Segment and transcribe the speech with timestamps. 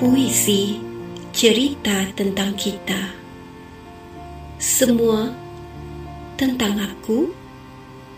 [0.00, 0.80] puisi
[1.28, 3.12] cerita tentang kita.
[4.56, 5.28] Semua
[6.40, 7.28] tentang aku,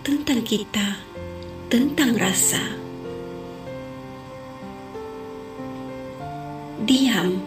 [0.06, 0.95] tentang kita,
[1.66, 2.62] tentang rasa.
[6.87, 7.42] Diam.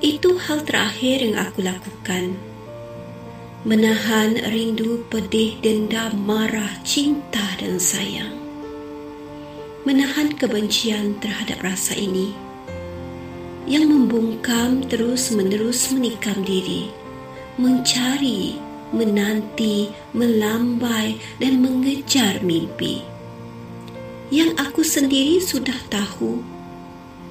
[0.00, 2.40] Itu hal terakhir yang aku lakukan.
[3.68, 8.32] Menahan rindu pedih, dendam, marah, cinta dan sayang.
[9.84, 12.48] Menahan kebencian terhadap rasa ini
[13.68, 16.88] yang membungkam terus-menerus menikam diri,
[17.60, 18.56] mencari,
[18.90, 23.04] menanti, melambai dan mengejar mimpi.
[24.30, 26.40] Yang aku sendiri sudah tahu,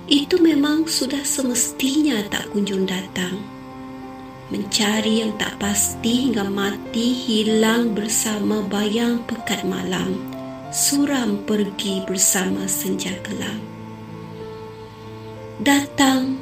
[0.10, 3.40] itu memang sudah semestinya tak kunjung datang.
[4.50, 10.18] Mencari yang tak pasti hingga mati hilang bersama bayang pekat malam,
[10.74, 13.79] suram pergi bersama senja kelam
[15.60, 16.40] datang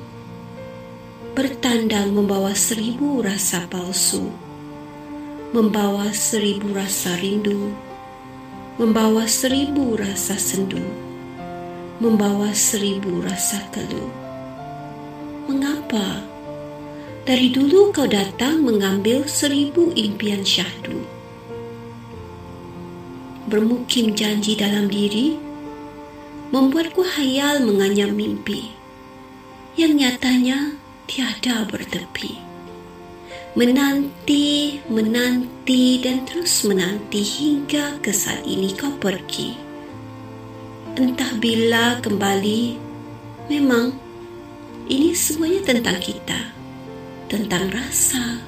[1.33, 4.29] bertandang membawa seribu rasa palsu,
[5.57, 7.73] membawa seribu rasa rindu,
[8.77, 10.85] membawa seribu rasa sendu,
[11.97, 14.13] membawa seribu rasa keluh.
[15.49, 16.21] Mengapa?
[17.25, 21.01] Dari dulu kau datang mengambil seribu impian syahdu.
[23.49, 25.41] Bermukim janji dalam diri,
[26.53, 28.77] membuatku hayal menganyam mimpi
[29.77, 30.73] yang nyatanya
[31.05, 32.41] tiada bertepi.
[33.53, 39.53] Menanti, menanti dan terus menanti hingga ke saat ini kau pergi.
[40.97, 42.73] Entah bila kembali,
[43.53, 43.93] memang
[44.89, 46.41] ini semuanya tentang kita.
[47.29, 48.41] Tentang rasa,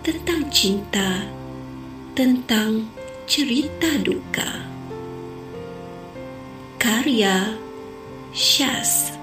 [0.00, 1.20] tentang cinta,
[2.16, 2.88] tentang
[3.28, 4.72] cerita duka.
[6.80, 7.60] Karya
[8.32, 9.21] Syaz